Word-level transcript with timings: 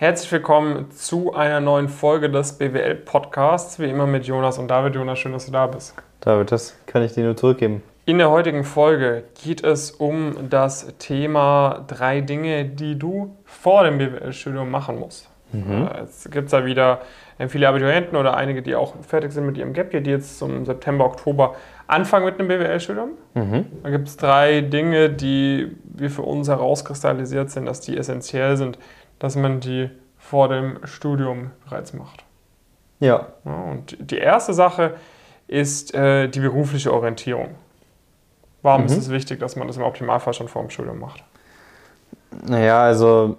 Herzlich 0.00 0.30
willkommen 0.30 0.92
zu 0.92 1.34
einer 1.34 1.58
neuen 1.58 1.88
Folge 1.88 2.30
des 2.30 2.52
BWL 2.52 2.94
Podcasts, 2.94 3.80
wie 3.80 3.90
immer 3.90 4.06
mit 4.06 4.26
Jonas 4.26 4.56
und 4.56 4.68
David. 4.68 4.94
Jonas, 4.94 5.18
schön, 5.18 5.32
dass 5.32 5.46
du 5.46 5.50
da 5.50 5.66
bist. 5.66 5.92
David, 6.20 6.52
das 6.52 6.76
kann 6.86 7.02
ich 7.02 7.14
dir 7.14 7.24
nur 7.24 7.36
zurückgeben. 7.36 7.82
In 8.04 8.18
der 8.18 8.30
heutigen 8.30 8.62
Folge 8.62 9.24
geht 9.42 9.64
es 9.64 9.90
um 9.90 10.48
das 10.50 10.86
Thema 11.00 11.84
drei 11.88 12.20
Dinge, 12.20 12.64
die 12.64 12.96
du 12.96 13.34
vor 13.44 13.82
dem 13.82 13.98
BWL-Studium 13.98 14.70
machen 14.70 15.00
musst. 15.00 15.28
Mhm. 15.52 15.88
Es 16.04 16.28
gibt 16.30 16.52
ja 16.52 16.64
wieder 16.64 17.00
viele 17.48 17.68
Abiturienten 17.68 18.16
oder 18.16 18.36
einige, 18.36 18.62
die 18.62 18.74
auch 18.74 18.94
fertig 19.06 19.32
sind 19.32 19.46
mit 19.46 19.56
ihrem 19.56 19.72
Gap 19.72 19.92
Year, 19.92 20.02
die 20.02 20.10
jetzt 20.10 20.38
zum 20.38 20.64
September, 20.66 21.04
Oktober 21.04 21.54
anfangen 21.86 22.24
mit 22.24 22.38
einem 22.38 22.48
BWL-Studium. 22.48 23.10
Mhm. 23.34 23.66
Da 23.82 23.90
gibt 23.90 24.08
es 24.08 24.16
drei 24.16 24.60
Dinge, 24.60 25.10
die 25.10 25.76
wir 25.84 26.10
für 26.10 26.22
uns 26.22 26.48
herauskristallisiert 26.48 27.50
sind, 27.50 27.66
dass 27.66 27.80
die 27.80 27.96
essentiell 27.96 28.56
sind, 28.56 28.78
dass 29.18 29.36
man 29.36 29.60
die 29.60 29.90
vor 30.18 30.48
dem 30.48 30.78
Studium 30.84 31.52
bereits 31.64 31.94
macht. 31.94 32.24
Ja. 33.00 33.28
ja 33.44 33.52
und 33.52 33.96
die 33.98 34.18
erste 34.18 34.52
Sache 34.52 34.94
ist 35.46 35.94
äh, 35.94 36.28
die 36.28 36.40
berufliche 36.40 36.92
Orientierung. 36.92 37.54
Warum 38.62 38.82
mhm. 38.82 38.88
ist 38.88 38.96
es 38.96 39.10
wichtig, 39.10 39.38
dass 39.40 39.56
man 39.56 39.68
das 39.68 39.76
im 39.76 39.82
Optimalfall 39.82 40.34
schon 40.34 40.48
vor 40.48 40.62
dem 40.62 40.70
Studium 40.70 40.98
macht? 40.98 41.22
Naja, 42.46 42.82
also 42.82 43.38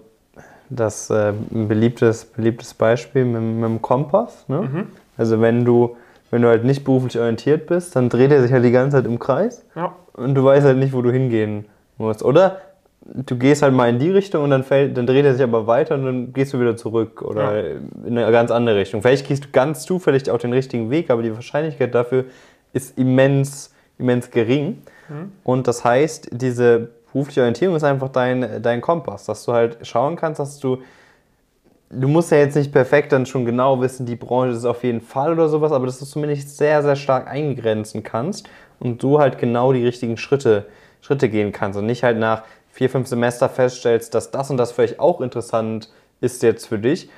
das 0.70 1.10
äh, 1.10 1.34
ein 1.52 1.68
beliebtes, 1.68 2.26
beliebtes 2.26 2.74
Beispiel 2.74 3.26
mit, 3.26 3.42
mit 3.42 3.64
dem 3.64 3.82
Kompass. 3.82 4.48
Ne? 4.48 4.62
Mhm. 4.62 4.88
Also 5.18 5.42
wenn 5.42 5.66
du, 5.66 5.98
wenn 6.32 6.42
du 6.42 6.48
halt 6.48 6.64
nicht 6.64 6.84
beruflich 6.84 7.18
orientiert 7.20 7.68
bist, 7.68 7.96
dann 7.96 8.10
dreht 8.10 8.32
er 8.32 8.42
sich 8.42 8.52
halt 8.52 8.64
die 8.64 8.72
ganze 8.72 8.98
Zeit 8.98 9.06
im 9.06 9.20
Kreis 9.20 9.66
ja. 9.76 9.96
und 10.14 10.36
du 10.36 10.44
weißt 10.44 10.66
halt 10.66 10.78
nicht, 10.78 10.94
wo 10.94 11.02
du 11.02 11.12
hingehen 11.12 11.66
musst. 11.98 12.24
Oder 12.24 12.58
du 13.06 13.38
gehst 13.38 13.62
halt 13.62 13.74
mal 13.74 13.90
in 13.90 14.00
die 14.00 14.12
Richtung 14.12 14.44
und 14.44 14.52
dann, 14.52 14.64
fällt, 14.64 14.98
dann 14.98 15.08
dreht 15.08 15.26
er 15.26 15.34
sich 15.34 15.44
aber 15.44 15.68
weiter 15.68 15.96
und 15.96 16.06
dann 16.06 16.34
gehst 16.34 16.54
du 16.54 16.60
wieder 16.60 16.78
zurück 16.78 17.22
oder 17.22 17.68
ja. 17.68 17.76
in 18.06 18.18
eine 18.18 18.32
ganz 18.32 18.52
andere 18.52 18.76
Richtung. 18.76 19.02
Vielleicht 19.02 19.28
gehst 19.28 19.46
du 19.46 19.50
ganz 19.52 19.84
zufällig 19.84 20.30
auch 20.30 20.38
den 20.38 20.54
richtigen 20.54 20.90
Weg, 20.90 21.10
aber 21.10 21.24
die 21.24 21.34
Wahrscheinlichkeit 21.34 21.96
dafür 21.96 22.26
ist 22.74 22.98
immens, 22.98 23.74
immens 23.98 24.30
gering. 24.30 24.82
Mhm. 25.10 25.32
Und 25.44 25.68
das 25.68 25.84
heißt, 25.84 26.30
diese 26.32 26.90
berufliche 27.12 27.42
Orientierung 27.42 27.76
ist 27.76 27.84
einfach 27.84 28.10
dein, 28.10 28.62
dein 28.62 28.82
Kompass, 28.82 29.26
dass 29.26 29.44
du 29.46 29.54
halt 29.54 29.86
schauen 29.86 30.16
kannst, 30.16 30.40
dass 30.40 30.60
du 30.60 30.80
du 31.90 32.08
musst 32.08 32.32
ja 32.32 32.38
jetzt 32.38 32.56
nicht 32.56 32.72
perfekt 32.72 33.12
dann 33.12 33.26
schon 33.26 33.46
genau 33.46 33.82
wissen, 33.82 34.06
die 34.06 34.16
Branche 34.16 34.54
ist 34.54 34.66
auf 34.66 34.84
jeden 34.84 35.02
Fall 35.02 35.34
oder 35.34 35.50
sowas, 35.50 35.72
aber 35.72 35.86
dass 35.86 36.00
du 36.00 36.06
zumindest 36.06 36.58
sehr, 36.58 36.84
sehr 36.84 36.96
stark 36.96 37.28
eingrenzen 37.28 38.04
kannst 38.04 38.48
und 38.80 39.02
du 39.02 39.20
halt 39.20 39.38
genau 39.38 39.74
die 39.74 39.86
richtigen 39.86 40.18
Schritte, 40.18 40.68
Schritte 41.02 41.30
gehen 41.30 41.52
kannst 41.52 41.80
und 41.80 41.86
nicht 41.86 42.04
halt 42.04 42.18
nach 42.18 42.44
vier, 42.70 42.90
fünf 42.90 43.08
Semester 43.08 43.50
feststellst, 43.50 44.14
dass 44.14 44.32
das 44.32 44.50
und 44.50 44.58
das 44.58 44.72
vielleicht 44.72 45.00
auch 45.00 45.22
interessant 45.22 45.90
ist 46.22 46.44
jetzt 46.44 46.68
für 46.68 46.80
dich. 46.80 47.10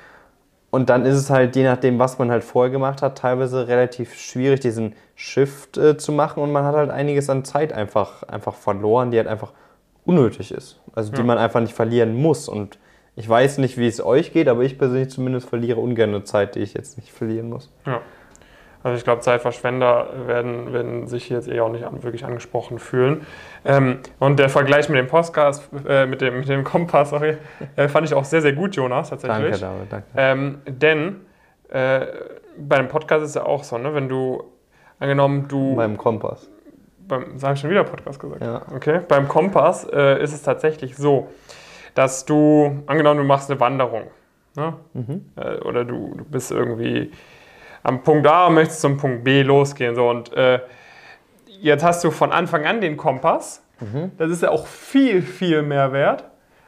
Und 0.69 0.89
dann 0.89 1.05
ist 1.05 1.17
es 1.17 1.29
halt, 1.29 1.57
je 1.57 1.65
nachdem, 1.65 1.99
was 1.99 2.17
man 2.17 2.31
halt 2.31 2.45
vorher 2.45 2.71
gemacht 2.71 3.01
hat, 3.01 3.17
teilweise 3.17 3.67
relativ 3.67 4.15
schwierig, 4.15 4.61
diesen 4.61 4.95
Shift 5.15 5.77
äh, 5.77 5.97
zu 5.97 6.13
machen 6.13 6.41
und 6.41 6.53
man 6.53 6.63
hat 6.63 6.75
halt 6.75 6.89
einiges 6.89 7.29
an 7.29 7.43
Zeit 7.43 7.73
einfach, 7.73 8.23
einfach 8.23 8.55
verloren, 8.55 9.11
die 9.11 9.17
halt 9.17 9.27
einfach 9.27 9.51
unnötig 10.05 10.51
ist. 10.51 10.79
Also 10.93 11.11
die 11.11 11.19
ja. 11.19 11.23
man 11.23 11.37
einfach 11.37 11.59
nicht 11.59 11.73
verlieren 11.73 12.15
muss. 12.15 12.47
Und 12.47 12.79
ich 13.15 13.27
weiß 13.27 13.57
nicht, 13.59 13.77
wie 13.77 13.87
es 13.87 14.03
euch 14.03 14.33
geht, 14.33 14.47
aber 14.47 14.63
ich 14.63 14.77
persönlich 14.77 15.09
zumindest 15.09 15.49
verliere 15.49 15.79
ungern 15.79 16.09
eine 16.09 16.23
Zeit, 16.23 16.55
die 16.55 16.59
ich 16.59 16.73
jetzt 16.73 16.97
nicht 16.97 17.11
verlieren 17.11 17.49
muss. 17.49 17.71
Ja. 17.85 18.01
Also 18.83 18.97
ich 18.97 19.03
glaube, 19.03 19.21
Zeitverschwender 19.21 20.07
werden, 20.25 20.73
werden 20.73 21.07
sich 21.07 21.29
jetzt 21.29 21.47
eh 21.47 21.59
auch 21.59 21.69
nicht 21.69 21.85
an, 21.85 22.01
wirklich 22.01 22.25
angesprochen 22.25 22.79
fühlen. 22.79 23.27
Ähm, 23.63 23.99
und 24.17 24.39
der 24.39 24.49
Vergleich 24.49 24.89
mit 24.89 24.97
dem 24.97 25.07
Podcast, 25.07 25.69
äh, 25.87 26.07
mit, 26.07 26.21
dem, 26.21 26.39
mit 26.39 26.49
dem 26.49 26.63
Kompass, 26.63 27.11
sorry, 27.11 27.37
äh, 27.75 27.87
fand 27.87 28.07
ich 28.07 28.15
auch 28.15 28.25
sehr, 28.25 28.41
sehr 28.41 28.53
gut, 28.53 28.75
Jonas, 28.75 29.11
tatsächlich. 29.11 29.59
Danke, 29.59 29.87
David, 29.91 29.91
danke. 29.91 30.07
Ähm, 30.17 30.61
denn 30.65 31.21
äh, 31.69 32.07
bei 32.57 32.77
einem 32.77 32.87
Podcast 32.87 33.23
ist 33.23 33.29
es 33.29 33.35
ja 33.35 33.45
auch 33.45 33.63
so, 33.63 33.77
ne, 33.77 33.93
wenn 33.93 34.09
du, 34.09 34.43
angenommen, 34.99 35.47
du... 35.47 35.75
Beim 35.75 35.97
Kompass. 35.97 36.50
Beim, 37.11 37.37
sag 37.37 37.55
ich 37.55 37.59
schon 37.59 37.69
wieder 37.69 37.83
Podcast 37.83 38.21
gesagt? 38.21 38.41
Ja. 38.41 38.61
Okay, 38.73 39.01
beim 39.05 39.27
Kompass 39.27 39.85
äh, 39.91 40.23
ist 40.23 40.31
es 40.31 40.43
tatsächlich 40.43 40.95
so, 40.95 41.27
dass 41.93 42.23
du, 42.23 42.83
angenommen, 42.85 43.17
du 43.17 43.25
machst 43.25 43.51
eine 43.51 43.59
Wanderung, 43.59 44.03
ne? 44.55 44.75
Mhm. 44.93 45.25
Äh, 45.35 45.57
oder 45.57 45.83
du, 45.83 46.15
du 46.15 46.23
bist 46.23 46.51
irgendwie 46.51 47.11
am 47.83 48.01
Punkt 48.01 48.25
A 48.27 48.47
und 48.47 48.53
möchtest 48.53 48.79
zum 48.79 48.95
Punkt 48.95 49.25
B 49.25 49.41
losgehen. 49.41 49.93
So. 49.93 50.09
Und 50.09 50.31
äh, 50.37 50.61
jetzt 51.47 51.83
hast 51.83 52.01
du 52.05 52.11
von 52.11 52.31
Anfang 52.31 52.65
an 52.65 52.79
den 52.79 52.95
Kompass. 52.95 53.61
Mhm. 53.81 54.13
Das 54.17 54.31
ist 54.31 54.41
ja 54.41 54.49
auch 54.49 54.65
viel, 54.65 55.21
viel 55.21 55.63
mehr 55.63 55.91
wert, 55.91 56.23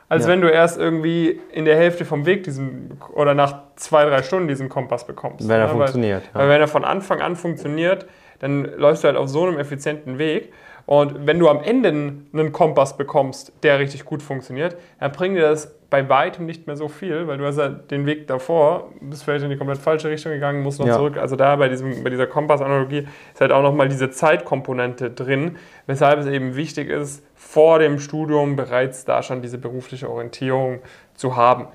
als 0.10 0.26
ja. 0.26 0.32
wenn 0.34 0.42
du 0.42 0.52
erst 0.52 0.78
irgendwie 0.78 1.40
in 1.54 1.64
der 1.64 1.78
Hälfte 1.78 2.04
vom 2.04 2.26
Weg 2.26 2.44
diesen 2.44 3.00
oder 3.14 3.34
nach 3.34 3.60
zwei, 3.78 4.04
drei 4.04 4.22
Stunden 4.24 4.50
diesen 4.50 4.68
Kompass 4.68 5.08
bekommst. 5.08 5.48
Wenn 5.48 5.62
er 5.62 5.68
ja, 5.68 5.72
funktioniert. 5.72 6.24
Weil, 6.34 6.42
ja. 6.42 6.48
weil 6.48 6.54
wenn 6.54 6.60
er 6.60 6.68
von 6.68 6.84
Anfang 6.84 7.22
an 7.22 7.38
funktioniert, 7.38 8.08
dann 8.40 8.64
läufst 8.78 9.04
du 9.04 9.08
halt 9.08 9.18
auf 9.18 9.30
so 9.30 9.44
einem 9.44 9.58
effizienten 9.60 10.18
Weg. 10.18 10.52
Und 10.86 11.26
wenn 11.26 11.40
du 11.40 11.48
am 11.48 11.64
Ende 11.64 11.90
einen 11.90 12.52
Kompass 12.52 12.98
bekommst, 12.98 13.54
der 13.64 13.80
richtig 13.80 14.04
gut 14.04 14.22
funktioniert, 14.22 14.76
dann 15.00 15.12
bringt 15.14 15.38
dir 15.38 15.44
das 15.44 15.74
bei 15.90 16.10
weitem 16.10 16.48
nicht 16.48 16.66
mehr 16.66 16.76
so 16.76 16.88
viel, 16.88 17.28
weil 17.28 17.38
du 17.38 17.46
hast 17.46 17.60
ja 17.60 17.70
den 17.70 18.08
Weg 18.08 18.26
davor, 18.26 18.90
bist 19.00 19.24
vielleicht 19.24 19.44
in 19.44 19.52
die 19.52 19.58
komplett 19.58 19.78
falsche 19.78 20.10
Richtung 20.10 20.32
gegangen, 20.32 20.64
musst 20.64 20.80
noch 20.80 20.88
ja. 20.88 20.96
zurück. 20.96 21.18
Also 21.18 21.36
da 21.36 21.56
bei, 21.56 21.70
diesem, 21.70 22.04
bei 22.04 22.10
dieser 22.10 22.26
Kompassanalogie 22.26 23.08
ist 23.32 23.40
halt 23.40 23.52
auch 23.52 23.62
nochmal 23.62 23.90
diese 23.90 24.10
Zeitkomponente 24.10 25.12
drin, 25.12 25.58
weshalb 25.86 26.20
es 26.20 26.26
eben 26.26 26.56
wichtig 26.56 26.90
ist, 26.90 27.24
vor 27.36 27.78
dem 27.78 28.00
Studium 28.00 28.56
bereits 28.56 29.06
da 29.06 29.22
schon 29.22 29.44
diese 29.44 29.60
berufliche 29.60 30.10
Orientierung 30.10 30.80
zu 31.14 31.36
haben. 31.36 31.68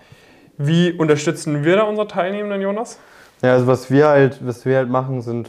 Wie 0.56 0.90
unterstützen 0.92 1.64
wir 1.64 1.76
da 1.76 1.84
unsere 1.84 2.08
Teilnehmenden, 2.08 2.60
Jonas? 2.60 2.98
Ja, 3.40 3.52
also 3.52 3.69
was 3.69 3.88
wir 3.88 4.08
halt, 4.08 4.44
was 4.44 4.66
wir 4.66 4.78
halt 4.78 4.90
machen, 4.90 5.22
sind 5.22 5.48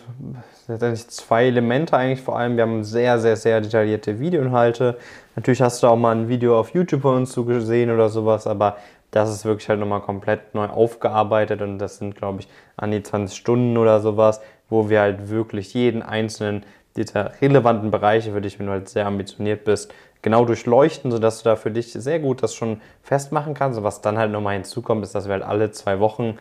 letztendlich 0.70 1.08
zwei 1.10 1.48
Elemente 1.48 1.98
eigentlich 1.98 2.22
vor 2.22 2.38
allem. 2.38 2.56
Wir 2.56 2.64
haben 2.64 2.84
sehr, 2.84 3.20
sehr, 3.20 3.36
sehr 3.36 3.60
detaillierte 3.60 4.20
Videoinhalte. 4.20 4.98
Natürlich 5.36 5.62
hast 5.62 5.82
du 5.82 5.88
auch 5.88 5.96
mal 5.96 6.16
ein 6.16 6.30
Video 6.30 6.60
auf 6.60 6.74
YouTube 6.74 7.02
von 7.02 7.18
uns 7.18 7.36
gesehen 7.36 7.92
oder 7.92 8.10
sowas, 8.10 8.46
aber 8.46 8.78
das 9.12 9.32
ist 9.32 9.46
wirklich 9.46 9.68
halt 9.68 9.80
nochmal 9.80 10.02
komplett 10.02 10.54
neu 10.54 10.68
aufgearbeitet 10.68 11.62
und 11.62 11.80
das 11.80 11.98
sind, 11.98 12.16
glaube 12.16 12.42
ich, 12.42 12.48
an 12.78 12.92
die 12.92 13.02
20 13.02 13.36
Stunden 13.36 13.78
oder 13.78 14.00
sowas, 14.00 14.42
wo 14.70 14.90
wir 14.90 15.02
halt 15.02 15.30
wirklich 15.30 15.74
jeden 15.74 16.04
einzelnen 16.04 16.64
dieser 16.96 17.32
relevanten 17.42 17.90
Bereiche 17.90 18.34
für 18.34 18.42
dich, 18.42 18.60
wenn 18.60 18.68
du 18.68 18.72
halt 18.72 18.90
sehr 18.90 19.08
ambitioniert 19.08 19.64
bist, 19.64 19.92
genau 20.22 20.46
durchleuchten, 20.46 21.12
sodass 21.12 21.42
du 21.42 21.50
da 21.50 21.56
für 21.56 21.72
dich 21.72 21.94
sehr 21.94 22.20
gut 22.20 22.44
das 22.44 22.54
schon 22.54 22.82
festmachen 23.02 23.56
kannst. 23.56 23.80
Und 23.80 23.84
was 23.84 24.02
dann 24.02 24.18
halt 24.18 24.32
nochmal 24.32 24.54
hinzukommt, 24.56 25.04
ist, 25.04 25.16
dass 25.16 25.26
wir 25.26 25.34
halt 25.34 25.44
alle 25.44 25.72
zwei 25.72 26.00
Wochen 26.00 26.38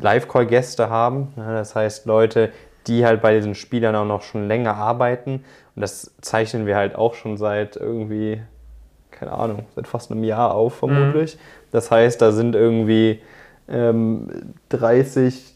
Live-Call-Gäste 0.00 0.90
haben. 0.90 1.32
Das 1.36 1.74
heißt, 1.74 2.06
Leute, 2.06 2.52
die 2.86 3.04
halt 3.04 3.22
bei 3.22 3.34
diesen 3.34 3.54
Spielern 3.54 3.94
auch 3.96 4.04
noch 4.04 4.22
schon 4.22 4.48
länger 4.48 4.74
arbeiten. 4.74 5.44
Und 5.74 5.82
das 5.82 6.14
zeichnen 6.20 6.66
wir 6.66 6.76
halt 6.76 6.94
auch 6.94 7.14
schon 7.14 7.36
seit 7.36 7.76
irgendwie, 7.76 8.42
keine 9.10 9.32
Ahnung, 9.32 9.66
seit 9.74 9.86
fast 9.86 10.10
einem 10.10 10.24
Jahr 10.24 10.54
auf, 10.54 10.74
vermutlich. 10.76 11.36
Mhm. 11.36 11.40
Das 11.70 11.90
heißt, 11.90 12.20
da 12.20 12.32
sind 12.32 12.54
irgendwie 12.54 13.20
ähm, 13.68 14.28
30, 14.70 15.54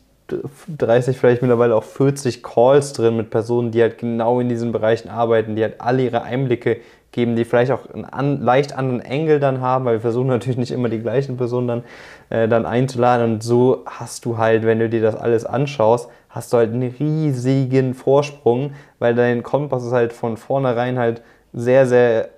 30, 0.79 1.19
vielleicht 1.19 1.43
mittlerweile 1.43 1.75
auch 1.77 1.85
40 1.85 2.43
Calls 2.43 2.93
drin 2.93 3.17
mit 3.17 3.31
Personen, 3.31 3.71
die 3.71 3.83
halt 3.83 3.99
genau 3.99 4.41
in 4.41 4.49
diesen 4.49 4.73
Bereichen 4.73 5.09
arbeiten, 5.09 5.57
die 5.57 5.63
halt 5.63 5.81
alle 5.81 6.03
ihre 6.03 6.23
Einblicke 6.23 6.79
geben, 7.17 7.35
die 7.35 7.45
vielleicht 7.45 7.73
auch 7.73 7.91
einen 7.93 8.05
an, 8.05 8.41
leicht 8.41 8.77
anderen 8.77 9.01
Engel 9.01 9.41
dann 9.41 9.61
haben, 9.61 9.85
weil 9.85 9.95
wir 9.95 10.01
versuchen 10.01 10.27
natürlich 10.29 10.59
nicht 10.59 10.71
immer 10.71 10.89
die 10.89 11.01
gleichen 11.01 11.37
Personen 11.37 11.67
dann, 11.67 11.85
äh, 12.31 12.47
dann 12.47 12.65
einzuladen. 12.65 13.33
Und 13.33 13.43
so 13.43 13.83
hast 13.87 14.25
du 14.25 14.39
halt, 14.39 14.65
wenn 14.65 14.79
du 14.79 14.89
dir 14.89 15.03
das 15.03 15.17
alles 15.17 15.45
anschaust, 15.45 16.09
hast 16.29 16.53
du 16.53 16.59
halt 16.59 16.73
einen 16.73 16.95
riesigen 17.01 17.95
Vorsprung, 17.95 18.75
weil 19.01 19.17
dein 19.17 19.43
Kompass 19.43 19.85
ist 19.85 19.93
halt 19.93 20.13
von 20.13 20.37
vornherein 20.37 20.99
halt 20.99 21.23
sehr, 21.53 21.87
sehr 21.87 22.29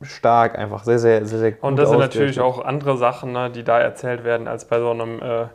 stark, 0.00 0.56
einfach 0.56 0.84
sehr, 0.84 1.00
sehr, 1.00 1.26
sehr, 1.26 1.38
sehr 1.40 1.52
gut. 1.52 1.62
Und 1.62 1.76
das 1.76 1.90
sind 1.90 1.98
natürlich 1.98 2.40
auch 2.40 2.64
andere 2.64 2.96
Sachen, 2.96 3.32
ne, 3.32 3.50
die 3.50 3.64
da 3.64 3.80
erzählt 3.80 4.24
werden, 4.24 4.46
als 4.46 4.64
bei 4.64 4.78
so 4.78 4.90
einem 4.90 5.20
äh, 5.20 5.46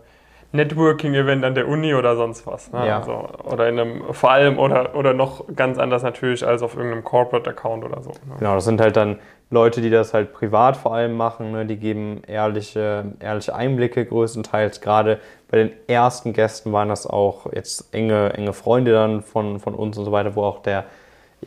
Networking-Event 0.54 1.44
an 1.44 1.56
der 1.56 1.68
Uni 1.68 1.96
oder 1.96 2.16
sonst 2.16 2.46
was. 2.46 2.72
Ne? 2.72 2.88
Ja. 2.88 3.00
Also, 3.00 3.28
oder 3.44 3.68
in 3.68 3.80
einem, 3.80 4.14
vor 4.14 4.30
allem 4.30 4.60
oder, 4.60 4.96
oder 4.96 5.14
noch 5.14 5.46
ganz 5.56 5.80
anders 5.80 6.04
natürlich 6.04 6.46
als 6.46 6.62
auf 6.62 6.76
irgendeinem 6.76 7.04
Corporate-Account 7.04 7.84
oder 7.84 8.04
so. 8.04 8.12
Ne? 8.12 8.36
Genau, 8.38 8.54
das 8.54 8.66
sind 8.66 8.80
halt 8.80 8.96
dann 8.96 9.18
Leute, 9.50 9.82
die 9.82 9.90
das 9.90 10.14
halt 10.14 10.32
privat 10.32 10.78
vor 10.78 10.94
allem 10.94 11.18
machen, 11.18 11.52
ne? 11.52 11.66
die 11.66 11.78
geben 11.78 12.22
ehrliche, 12.28 13.04
ehrliche 13.20 13.56
Einblicke 13.56 14.06
größtenteils. 14.06 14.80
Gerade 14.82 15.20
bei 15.50 15.58
den 15.58 15.72
ersten 15.88 16.34
Gästen 16.34 16.72
waren 16.72 16.90
das 16.90 17.08
auch 17.08 17.52
jetzt 17.52 17.92
enge, 17.92 18.34
enge 18.34 18.54
Freunde 18.54 18.92
dann 18.92 19.24
von, 19.24 19.60
von 19.60 19.74
uns 19.74 19.98
und 19.98 20.06
so 20.06 20.12
weiter, 20.12 20.36
wo 20.36 20.44
auch 20.44 20.62
der, 20.62 20.86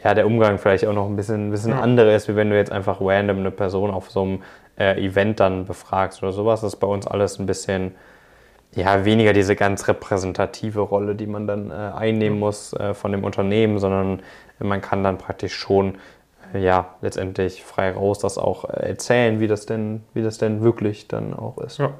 ja, 0.02 0.14
der 0.14 0.26
Umgang 0.26 0.58
vielleicht 0.58 0.84
auch 0.84 0.92
noch 0.92 1.06
ein 1.06 1.14
bisschen, 1.14 1.48
ein 1.48 1.50
bisschen 1.52 1.70
ja. 1.70 1.80
anderer 1.80 2.12
ist, 2.12 2.28
wie 2.28 2.34
wenn 2.34 2.50
du 2.50 2.56
jetzt 2.56 2.72
einfach 2.72 3.00
random 3.00 3.38
eine 3.38 3.52
Person 3.52 3.92
auf 3.92 4.10
so 4.10 4.22
einem 4.22 4.42
äh, 4.76 5.00
Event 5.00 5.38
dann 5.38 5.64
befragst 5.64 6.24
oder 6.24 6.32
sowas. 6.32 6.62
Das 6.62 6.74
ist 6.74 6.80
bei 6.80 6.88
uns 6.88 7.06
alles 7.06 7.38
ein 7.38 7.46
bisschen 7.46 7.94
ja, 8.76 9.04
weniger 9.06 9.32
diese 9.32 9.56
ganz 9.56 9.88
repräsentative 9.88 10.80
Rolle, 10.80 11.14
die 11.14 11.26
man 11.26 11.46
dann 11.46 11.70
äh, 11.70 11.74
einnehmen 11.74 12.38
muss 12.38 12.74
äh, 12.74 12.92
von 12.94 13.10
dem 13.10 13.24
Unternehmen, 13.24 13.78
sondern 13.78 14.22
man 14.58 14.82
kann 14.82 15.02
dann 15.02 15.16
praktisch 15.16 15.54
schon 15.54 15.96
äh, 16.52 16.62
ja, 16.62 16.94
letztendlich 17.00 17.64
frei 17.64 17.90
raus 17.90 18.18
das 18.18 18.36
auch 18.36 18.64
äh, 18.64 18.88
erzählen, 18.88 19.40
wie 19.40 19.46
das 19.48 19.64
denn, 19.64 20.02
wie 20.12 20.22
das 20.22 20.36
denn 20.36 20.62
wirklich 20.62 21.08
dann 21.08 21.32
auch 21.32 21.56
ist. 21.58 21.78
Ja. 21.78 21.94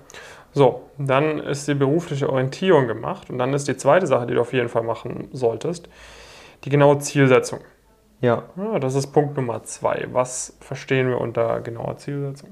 So, 0.52 0.82
dann 0.98 1.38
ist 1.38 1.66
die 1.66 1.74
berufliche 1.74 2.30
Orientierung 2.30 2.86
gemacht 2.86 3.30
und 3.30 3.38
dann 3.38 3.52
ist 3.54 3.68
die 3.68 3.76
zweite 3.76 4.06
Sache, 4.06 4.26
die 4.26 4.34
du 4.34 4.40
auf 4.40 4.52
jeden 4.52 4.68
Fall 4.68 4.82
machen 4.82 5.28
solltest, 5.32 5.88
die 6.64 6.70
genaue 6.70 6.98
Zielsetzung. 6.98 7.60
Ja. 8.20 8.44
ja 8.56 8.78
das 8.78 8.94
ist 8.94 9.08
Punkt 9.08 9.36
Nummer 9.36 9.62
zwei. 9.64 10.06
Was 10.12 10.56
verstehen 10.60 11.08
wir 11.08 11.20
unter 11.20 11.60
genauer 11.60 11.96
Zielsetzung? 11.96 12.50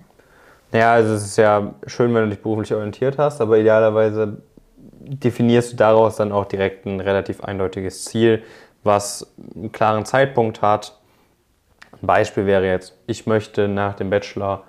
Naja, 0.72 0.92
also 0.92 1.14
es 1.14 1.24
ist 1.24 1.36
ja 1.36 1.74
schön, 1.86 2.14
wenn 2.14 2.24
du 2.24 2.30
dich 2.30 2.42
beruflich 2.42 2.74
orientiert 2.74 3.18
hast, 3.18 3.40
aber 3.40 3.58
idealerweise 3.58 4.38
definierst 4.76 5.72
du 5.72 5.76
daraus 5.76 6.16
dann 6.16 6.32
auch 6.32 6.46
direkt 6.46 6.86
ein 6.86 7.00
relativ 7.00 7.44
eindeutiges 7.44 8.04
Ziel, 8.04 8.42
was 8.82 9.32
einen 9.54 9.70
klaren 9.72 10.04
Zeitpunkt 10.04 10.62
hat. 10.62 10.98
Ein 12.00 12.06
Beispiel 12.06 12.46
wäre 12.46 12.66
jetzt, 12.66 12.96
ich 13.06 13.26
möchte 13.26 13.68
nach 13.68 13.94
dem 13.94 14.10
Bachelor 14.10 14.64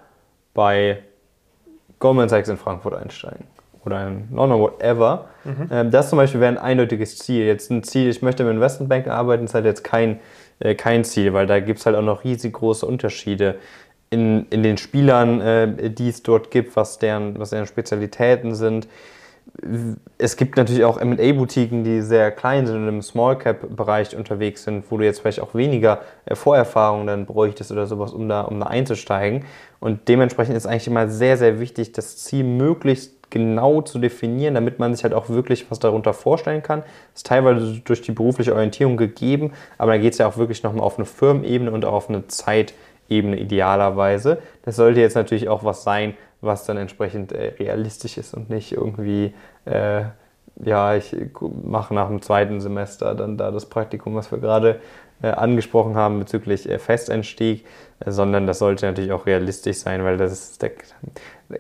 bei 0.54 1.00
Goldman 2.00 2.30
Sachs 2.30 2.50
in 2.50 2.58
Frankfurt 2.58 2.94
einsteigen 2.94 3.46
oder 3.86 4.08
in 4.08 4.28
London, 4.32 4.60
whatever. 4.60 5.26
Mhm. 5.44 5.92
Das 5.92 6.10
zum 6.10 6.18
Beispiel 6.18 6.42
wäre 6.42 6.52
ein 6.52 6.58
eindeutiges 6.58 7.18
Ziel. 7.18 7.46
Jetzt 7.46 7.72
ein 7.72 7.84
Ziel, 7.84 8.10
ich 8.10 8.22
möchte 8.22 8.44
im 8.44 8.50
Investmentbank 8.50 9.08
arbeiten, 9.08 9.46
ist 9.46 9.54
halt 9.54 9.66
jetzt 9.66 9.84
kein, 9.84 10.20
äh, 10.60 10.76
kein 10.76 11.04
Ziel, 11.04 11.34
weil 11.34 11.46
da 11.46 11.60
gibt 11.60 11.80
es 11.80 11.86
halt 11.86 11.96
auch 11.96 12.02
noch 12.02 12.24
riesig 12.24 12.54
große 12.54 12.86
Unterschiede 12.86 13.56
in, 14.10 14.46
in 14.50 14.64
den 14.64 14.78
Spielern, 14.78 15.42
äh, 15.42 15.90
die 15.90 16.10
es 16.10 16.24
dort 16.24 16.52
gibt, 16.52 16.76
was 16.76 17.00
deren, 17.00 17.38
was 17.40 17.50
deren 17.50 17.68
Spezialitäten 17.68 18.56
sind 18.56 18.88
es 20.18 20.38
gibt 20.38 20.58
natürlich 20.58 20.84
auch 20.84 21.02
MA-Boutiquen, 21.02 21.84
die 21.84 22.02
sehr 22.02 22.32
klein 22.32 22.68
sind 22.68 22.78
und 22.78 22.88
im 22.88 23.02
Small 23.02 23.38
Cap-Bereich 23.38 24.16
unterwegs 24.16 24.64
sind, 24.64 24.86
wo 24.90 24.98
du 24.98 25.06
jetzt 25.06 25.20
vielleicht 25.22 25.40
auch 25.40 25.56
weniger 25.56 26.02
äh, 26.26 26.36
Vorerfahrung 26.36 27.08
dann 27.08 27.26
bräuchtest 27.26 27.72
oder 27.72 27.86
sowas, 27.88 28.14
um 28.14 28.28
da, 28.28 28.42
um 28.42 28.60
da 28.60 28.68
einzusteigen. 28.68 29.46
Und 29.80 30.08
dementsprechend 30.08 30.58
ist 30.58 30.66
eigentlich 30.66 30.88
immer 30.88 31.08
sehr, 31.08 31.38
sehr 31.38 31.60
wichtig, 31.60 31.94
das 31.94 32.18
Ziel 32.18 32.44
möglichst 32.44 33.14
genau 33.30 33.82
zu 33.82 34.00
definieren, 34.00 34.54
damit 34.56 34.80
man 34.80 34.94
sich 34.94 35.04
halt 35.04 35.14
auch 35.14 35.30
wirklich 35.30 35.70
was 35.70 35.80
darunter 35.80 36.14
vorstellen 36.14 36.62
kann. 36.62 36.82
Das 36.82 37.20
ist 37.20 37.28
teilweise 37.28 37.80
durch 37.84 38.02
die 38.02 38.12
berufliche 38.12 38.54
Orientierung 38.54 38.98
gegeben, 38.98 39.52
aber 39.78 39.94
da 39.94 39.98
geht 39.98 40.14
es 40.14 40.20
ja 40.20 40.28
auch 40.28 40.38
wirklich 40.38 40.64
nochmal 40.64 40.84
auf 40.84 40.98
eine 40.98 41.06
Firmenebene 41.06 41.72
und 41.72 41.86
auch 41.86 41.94
auf 41.94 42.10
eine 42.10 42.28
Zeitebene 43.06 43.40
idealerweise. 43.40 44.40
Das 44.64 44.76
sollte 44.76 45.00
jetzt 45.00 45.16
natürlich 45.16 45.50
auch 45.50 45.64
was 45.64 45.84
sein, 45.84 46.16
was 46.42 46.66
dann 46.66 46.78
entsprechend 46.78 47.32
äh, 47.32 47.54
realistisch 47.60 48.18
ist 48.18 48.34
und 48.34 48.50
nicht 48.50 48.72
irgendwie, 48.72 49.34
äh, 49.66 50.04
ja, 50.64 50.96
ich 50.96 51.16
mache 51.64 51.94
nach 51.94 52.08
dem 52.08 52.22
zweiten 52.22 52.62
Semester 52.62 53.16
dann 53.16 53.38
da 53.38 53.52
das 53.52 53.66
Praktikum, 53.66 54.16
was 54.16 54.32
wir 54.32 54.40
gerade 54.40 54.80
äh, 55.22 55.28
angesprochen 55.30 55.96
haben 55.96 56.20
bezüglich 56.20 56.70
äh, 56.70 56.78
Festeinstieg, 56.78 57.66
äh, 58.00 58.12
sondern 58.12 58.48
das 58.48 58.60
sollte 58.60 58.86
natürlich 58.86 59.12
auch 59.12 59.26
realistisch 59.26 59.78
sein, 59.78 60.04
weil 60.04 60.18
das 60.18 60.32
ist, 60.32 60.64
da 60.64 60.68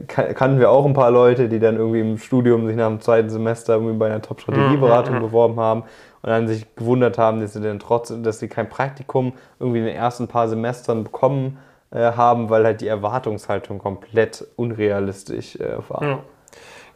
kannten 0.07 0.59
wir 0.59 0.69
auch 0.69 0.86
ein 0.86 0.94
paar 0.94 1.12
Leute, 1.12 1.50
die 1.50 1.59
dann 1.59 1.77
irgendwie 1.77 2.01
im 2.01 2.18
Studium 2.18 2.68
sich 2.68 2.75
nach 2.75 2.89
dem 2.89 3.01
zweiten 3.01 3.30
Semester 3.30 3.75
irgendwie 3.75 3.97
bei 3.97 4.07
einer 4.07 4.21
Top-Strategieberatung 4.21 5.15
mhm, 5.15 5.21
mhm. 5.21 5.25
beworben 5.25 5.59
haben 5.59 5.83
und 6.25 6.31
dann 6.31 6.48
sich 6.48 6.66
gewundert 6.75 7.19
haben, 7.19 7.39
dass 7.39 7.54
sie 7.54 7.62
dann 7.62 7.77
trotzdem, 7.77 8.24
dass 8.24 8.39
sie 8.39 8.48
kein 8.48 8.68
Praktikum 8.68 9.33
irgendwie 9.60 9.77
in 9.77 9.86
den 9.86 9.95
ersten 9.95 10.27
paar 10.27 10.48
Semestern 10.48 11.04
bekommen 11.04 11.60
äh, 11.92 12.13
haben, 12.13 12.50
weil 12.50 12.66
halt 12.66 12.81
die 12.81 12.88
Erwartungshaltung 12.88 13.77
komplett 13.77 14.44
unrealistisch 14.56 15.56
äh, 15.57 15.77
war. 15.88 16.01
Ja. 16.01 16.19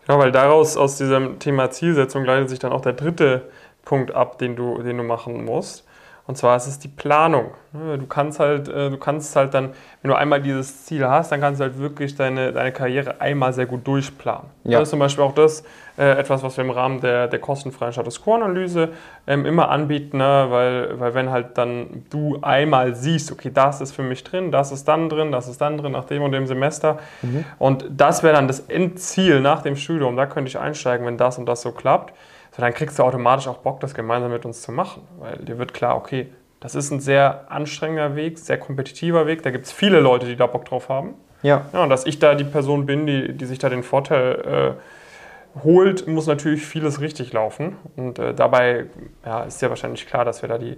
Genau, 0.07 0.17
weil 0.17 0.31
daraus 0.31 0.77
aus 0.77 0.97
diesem 0.97 1.37
Thema 1.37 1.69
Zielsetzung 1.69 2.25
leitet 2.25 2.49
sich 2.49 2.57
dann 2.57 2.71
auch 2.71 2.81
der 2.81 2.93
dritte 2.93 3.43
Punkt 3.85 4.15
ab, 4.15 4.39
den 4.39 4.55
du, 4.55 4.81
den 4.81 4.97
du 4.97 5.03
machen 5.03 5.45
musst. 5.45 5.85
Und 6.29 6.35
zwar 6.35 6.55
ist 6.57 6.67
es 6.67 6.77
die 6.77 6.89
Planung. 6.89 7.55
Ne, 7.73 7.97
du 7.97 8.05
kannst 8.05 8.39
halt, 8.39 8.67
äh, 8.67 8.91
du 8.91 8.97
kannst 8.97 9.35
halt 9.35 9.55
dann, 9.55 9.71
wenn 10.03 10.09
du 10.09 10.15
einmal 10.15 10.39
dieses 10.39 10.85
Ziel 10.85 11.07
hast, 11.07 11.31
dann 11.31 11.41
kannst 11.41 11.59
du 11.59 11.63
halt 11.63 11.79
wirklich 11.79 12.13
deine, 12.13 12.53
deine 12.53 12.71
Karriere 12.71 13.19
einmal 13.19 13.51
sehr 13.51 13.65
gut 13.65 13.87
durchplanen. 13.87 14.45
Ja. 14.63 14.77
Das 14.77 14.83
ist 14.83 14.89
zum 14.91 14.99
Beispiel 14.99 15.23
auch 15.23 15.33
das, 15.33 15.63
äh, 15.97 16.19
etwas, 16.19 16.43
was 16.43 16.55
wir 16.55 16.63
im 16.63 16.69
Rahmen 16.69 17.01
der, 17.01 17.29
der 17.29 17.39
kostenfreien 17.39 17.93
Status 17.93 18.21
Quo-Analyse 18.21 18.89
ähm, 19.25 19.47
immer 19.47 19.69
anbieten, 19.69 20.17
ne? 20.17 20.45
weil, 20.49 20.99
weil 20.99 21.15
wenn 21.15 21.31
halt 21.31 21.57
dann 21.57 22.05
du 22.11 22.37
einmal 22.43 22.93
siehst, 22.93 23.31
okay, 23.31 23.49
das 23.51 23.81
ist 23.81 23.93
für 23.93 24.03
mich 24.03 24.23
drin, 24.23 24.51
das 24.51 24.71
ist 24.71 24.87
dann 24.87 25.09
drin, 25.09 25.31
das 25.31 25.47
ist 25.47 25.59
dann 25.59 25.79
drin 25.79 25.93
nach 25.93 26.05
dem 26.05 26.21
und 26.21 26.31
dem 26.31 26.45
Semester 26.45 26.99
mhm. 27.23 27.43
und 27.57 27.85
das 27.89 28.21
wäre 28.21 28.35
dann 28.35 28.47
das 28.47 28.59
Endziel 28.59 29.41
nach 29.41 29.63
dem 29.63 29.75
Studium, 29.75 30.15
da 30.15 30.27
könnte 30.27 30.49
ich 30.49 30.59
einsteigen, 30.59 31.07
wenn 31.07 31.17
das 31.17 31.39
und 31.39 31.47
das 31.47 31.63
so 31.63 31.71
klappt 31.71 32.13
dann 32.59 32.73
kriegst 32.73 32.99
du 32.99 33.03
automatisch 33.03 33.47
auch 33.47 33.57
Bock, 33.57 33.79
das 33.79 33.93
gemeinsam 33.93 34.31
mit 34.31 34.45
uns 34.45 34.61
zu 34.61 34.71
machen. 34.71 35.03
Weil 35.19 35.37
dir 35.37 35.57
wird 35.57 35.73
klar, 35.73 35.95
okay, 35.95 36.27
das 36.59 36.75
ist 36.75 36.91
ein 36.91 36.99
sehr 36.99 37.49
anstrengender 37.49 38.15
Weg, 38.15 38.37
sehr 38.37 38.57
kompetitiver 38.57 39.27
Weg. 39.27 39.43
Da 39.43 39.51
gibt 39.51 39.65
es 39.65 39.71
viele 39.71 39.99
Leute, 39.99 40.25
die 40.25 40.35
da 40.35 40.47
Bock 40.47 40.65
drauf 40.65 40.89
haben. 40.89 41.13
Ja. 41.41 41.65
ja. 41.71 41.83
Und 41.83 41.89
dass 41.89 42.05
ich 42.05 42.19
da 42.19 42.35
die 42.35 42.43
Person 42.43 42.85
bin, 42.85 43.05
die, 43.05 43.33
die 43.33 43.45
sich 43.45 43.59
da 43.59 43.69
den 43.69 43.83
Vorteil 43.83 44.75
äh, 44.75 45.63
holt, 45.63 46.07
muss 46.07 46.27
natürlich 46.27 46.65
vieles 46.65 46.99
richtig 46.99 47.33
laufen. 47.33 47.77
Und 47.95 48.19
äh, 48.19 48.33
dabei 48.33 48.85
ja, 49.25 49.43
ist 49.43 49.61
ja 49.61 49.69
wahrscheinlich 49.69 50.05
klar, 50.05 50.25
dass 50.25 50.41
wir 50.41 50.49
da 50.49 50.57
die, 50.57 50.77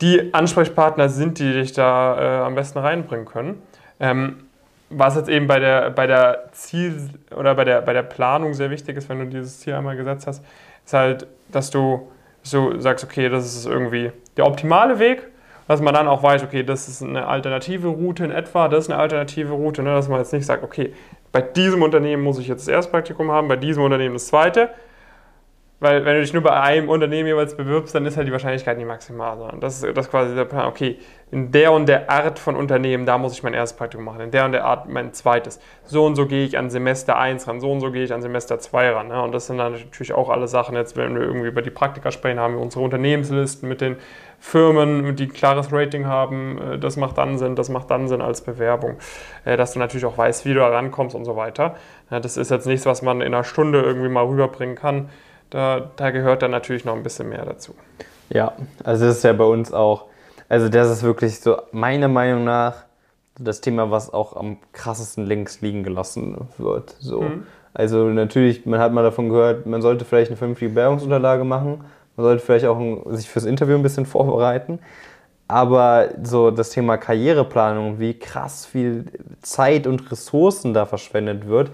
die 0.00 0.34
Ansprechpartner 0.34 1.08
sind, 1.08 1.38
die 1.38 1.52
dich 1.52 1.72
da 1.72 2.40
äh, 2.40 2.44
am 2.44 2.54
besten 2.54 2.78
reinbringen 2.78 3.26
können. 3.26 3.62
Ähm, 3.98 4.44
was 4.90 5.16
jetzt 5.16 5.28
eben 5.28 5.46
bei 5.46 5.58
der, 5.58 5.90
bei 5.90 6.06
der 6.06 6.50
Ziel- 6.52 7.10
oder 7.34 7.54
bei 7.54 7.64
der, 7.64 7.80
bei 7.80 7.94
der 7.94 8.02
Planung 8.02 8.52
sehr 8.52 8.70
wichtig 8.70 8.96
ist, 8.96 9.08
wenn 9.08 9.18
du 9.20 9.26
dieses 9.26 9.60
Ziel 9.60 9.72
einmal 9.72 9.96
gesetzt 9.96 10.26
hast, 10.26 10.44
ist 10.84 10.94
halt, 10.94 11.26
dass 11.50 11.70
du 11.70 12.08
so 12.42 12.78
sagst, 12.80 13.04
okay, 13.04 13.28
das 13.28 13.44
ist 13.44 13.66
irgendwie 13.66 14.12
der 14.36 14.46
optimale 14.46 14.98
Weg, 14.98 15.28
dass 15.68 15.80
man 15.80 15.94
dann 15.94 16.08
auch 16.08 16.22
weiß, 16.22 16.42
okay, 16.42 16.62
das 16.62 16.88
ist 16.88 17.02
eine 17.02 17.26
alternative 17.26 17.88
Route 17.88 18.24
in 18.24 18.30
etwa, 18.30 18.68
das 18.68 18.84
ist 18.84 18.90
eine 18.90 19.00
alternative 19.00 19.52
Route, 19.52 19.82
ne, 19.82 19.94
dass 19.94 20.08
man 20.08 20.18
jetzt 20.18 20.32
nicht 20.32 20.46
sagt, 20.46 20.64
okay, 20.64 20.92
bei 21.30 21.40
diesem 21.40 21.82
Unternehmen 21.82 22.22
muss 22.22 22.38
ich 22.38 22.48
jetzt 22.48 22.66
das 22.66 22.74
erste 22.74 22.90
Praktikum 22.90 23.30
haben, 23.30 23.48
bei 23.48 23.56
diesem 23.56 23.82
Unternehmen 23.82 24.14
das 24.14 24.26
zweite, 24.26 24.70
weil 25.82 26.04
wenn 26.04 26.14
du 26.14 26.20
dich 26.20 26.32
nur 26.32 26.44
bei 26.44 26.52
einem 26.52 26.88
Unternehmen 26.88 27.26
jeweils 27.26 27.56
bewirbst, 27.56 27.92
dann 27.92 28.06
ist 28.06 28.16
halt 28.16 28.28
die 28.28 28.32
Wahrscheinlichkeit 28.32 28.78
nicht 28.78 28.86
maximal. 28.86 29.36
Sondern 29.36 29.58
das 29.58 29.82
ist 29.82 29.96
das 29.96 30.08
quasi 30.08 30.32
der 30.32 30.44
Plan, 30.44 30.68
okay, 30.68 30.96
in 31.32 31.50
der 31.50 31.72
und 31.72 31.86
der 31.86 32.08
Art 32.08 32.38
von 32.38 32.54
Unternehmen, 32.54 33.04
da 33.04 33.18
muss 33.18 33.32
ich 33.32 33.42
mein 33.42 33.52
erstes 33.52 33.76
Praktikum 33.76 34.04
machen, 34.04 34.20
in 34.20 34.30
der 34.30 34.44
und 34.44 34.52
der 34.52 34.64
Art 34.64 34.88
mein 34.88 35.12
zweites. 35.12 35.58
So 35.84 36.06
und 36.06 36.14
so 36.14 36.26
gehe 36.26 36.44
ich 36.44 36.56
an 36.56 36.70
Semester 36.70 37.18
1 37.18 37.48
ran, 37.48 37.60
so 37.60 37.72
und 37.72 37.80
so 37.80 37.90
gehe 37.90 38.04
ich 38.04 38.14
an 38.14 38.22
Semester 38.22 38.60
2 38.60 38.90
ran. 38.90 39.08
Ne? 39.08 39.20
Und 39.20 39.32
das 39.32 39.48
sind 39.48 39.58
dann 39.58 39.72
natürlich 39.72 40.12
auch 40.12 40.28
alle 40.30 40.46
Sachen, 40.46 40.76
jetzt 40.76 40.96
wenn 40.96 41.16
wir 41.16 41.22
irgendwie 41.22 41.48
über 41.48 41.62
die 41.62 41.70
Praktika 41.70 42.12
sprechen, 42.12 42.38
haben 42.38 42.54
wir 42.54 42.60
unsere 42.60 42.84
Unternehmenslisten 42.84 43.68
mit 43.68 43.80
den 43.80 43.96
Firmen, 44.38 45.16
die 45.16 45.24
ein 45.24 45.32
klares 45.32 45.72
Rating 45.72 46.06
haben, 46.06 46.58
äh, 46.58 46.78
das 46.78 46.96
macht 46.96 47.18
dann 47.18 47.38
Sinn, 47.38 47.56
das 47.56 47.70
macht 47.70 47.90
dann 47.90 48.06
Sinn 48.06 48.20
als 48.20 48.42
Bewerbung. 48.42 48.98
Äh, 49.44 49.56
dass 49.56 49.72
du 49.72 49.80
natürlich 49.80 50.04
auch 50.04 50.16
weißt, 50.16 50.44
wie 50.44 50.54
du 50.54 50.60
da 50.60 50.68
rankommst 50.68 51.16
und 51.16 51.24
so 51.24 51.34
weiter. 51.34 51.74
Das 52.08 52.36
ist 52.36 52.52
jetzt 52.52 52.66
nichts, 52.66 52.86
was 52.86 53.02
man 53.02 53.20
in 53.20 53.34
einer 53.34 53.42
Stunde 53.42 53.80
irgendwie 53.80 54.10
mal 54.10 54.24
rüberbringen 54.24 54.76
kann 54.76 55.08
da, 55.52 55.90
da 55.96 56.10
gehört 56.10 56.42
dann 56.42 56.50
natürlich 56.50 56.84
noch 56.84 56.96
ein 56.96 57.02
bisschen 57.02 57.28
mehr 57.28 57.44
dazu. 57.44 57.74
Ja, 58.30 58.52
also 58.82 59.04
das 59.04 59.18
ist 59.18 59.24
ja 59.24 59.34
bei 59.34 59.44
uns 59.44 59.72
auch, 59.72 60.06
also 60.48 60.68
das 60.68 60.90
ist 60.90 61.02
wirklich 61.02 61.40
so 61.40 61.58
meiner 61.72 62.08
Meinung 62.08 62.44
nach 62.44 62.84
das 63.38 63.60
Thema, 63.60 63.90
was 63.90 64.12
auch 64.12 64.34
am 64.34 64.58
krassesten 64.72 65.26
links 65.26 65.60
liegen 65.60 65.82
gelassen 65.82 66.48
wird. 66.56 66.96
So. 66.98 67.22
Mhm. 67.22 67.46
Also 67.74 68.04
natürlich, 68.08 68.64
man 68.64 68.80
hat 68.80 68.92
mal 68.92 69.02
davon 69.02 69.28
gehört, 69.28 69.66
man 69.66 69.82
sollte 69.82 70.04
vielleicht 70.04 70.30
eine 70.30 70.36
vernünftige 70.38 70.70
Bewerbungsunterlage 70.70 71.44
machen, 71.44 71.84
man 72.16 72.24
sollte 72.24 72.44
vielleicht 72.44 72.66
auch 72.66 72.80
sich 73.10 73.28
fürs 73.28 73.44
Interview 73.44 73.76
ein 73.76 73.82
bisschen 73.82 74.06
vorbereiten. 74.06 74.78
Aber 75.48 76.08
so 76.22 76.50
das 76.50 76.70
Thema 76.70 76.96
Karriereplanung, 76.96 78.00
wie 78.00 78.18
krass 78.18 78.64
viel 78.64 79.04
Zeit 79.42 79.86
und 79.86 80.10
Ressourcen 80.10 80.72
da 80.72 80.86
verschwendet 80.86 81.46
wird, 81.46 81.70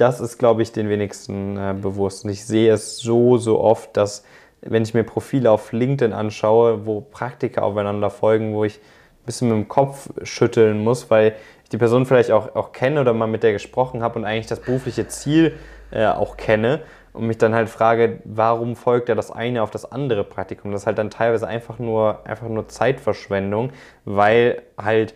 das 0.00 0.20
ist, 0.20 0.38
glaube 0.38 0.62
ich, 0.62 0.72
den 0.72 0.88
wenigsten 0.88 1.56
äh, 1.56 1.74
bewusst. 1.74 2.24
Und 2.24 2.30
ich 2.30 2.44
sehe 2.44 2.72
es 2.72 2.98
so, 2.98 3.36
so 3.36 3.60
oft, 3.60 3.96
dass, 3.96 4.24
wenn 4.62 4.82
ich 4.82 4.94
mir 4.94 5.04
Profile 5.04 5.50
auf 5.50 5.72
LinkedIn 5.72 6.12
anschaue, 6.12 6.86
wo 6.86 7.00
Praktiker 7.00 7.62
aufeinander 7.62 8.10
folgen, 8.10 8.54
wo 8.54 8.64
ich 8.64 8.76
ein 8.76 9.26
bisschen 9.26 9.48
mit 9.48 9.56
dem 9.56 9.68
Kopf 9.68 10.08
schütteln 10.22 10.82
muss, 10.82 11.10
weil 11.10 11.34
ich 11.64 11.70
die 11.70 11.78
Person 11.78 12.06
vielleicht 12.06 12.30
auch, 12.30 12.54
auch 12.54 12.72
kenne 12.72 13.00
oder 13.02 13.12
mal 13.12 13.26
mit 13.26 13.42
der 13.42 13.52
gesprochen 13.52 14.02
habe 14.02 14.18
und 14.18 14.24
eigentlich 14.24 14.46
das 14.46 14.60
berufliche 14.60 15.06
Ziel 15.08 15.54
äh, 15.90 16.06
auch 16.06 16.36
kenne 16.36 16.80
und 17.12 17.26
mich 17.26 17.38
dann 17.38 17.54
halt 17.54 17.68
frage, 17.68 18.20
warum 18.24 18.76
folgt 18.76 19.08
er 19.08 19.16
das 19.16 19.30
eine 19.30 19.62
auf 19.62 19.70
das 19.70 19.90
andere 19.90 20.24
Praktikum? 20.24 20.72
Das 20.72 20.82
ist 20.82 20.86
halt 20.86 20.98
dann 20.98 21.10
teilweise 21.10 21.46
einfach 21.46 21.78
nur, 21.78 22.26
einfach 22.26 22.48
nur 22.48 22.68
Zeitverschwendung, 22.68 23.72
weil 24.04 24.62
halt 24.78 25.14